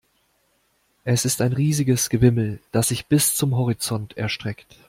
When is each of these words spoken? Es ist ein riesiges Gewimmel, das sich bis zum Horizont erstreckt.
Es 1.03 1.25
ist 1.25 1.41
ein 1.41 1.53
riesiges 1.53 2.09
Gewimmel, 2.09 2.59
das 2.71 2.87
sich 2.87 3.05
bis 3.05 3.35
zum 3.35 3.55
Horizont 3.55 4.17
erstreckt. 4.17 4.79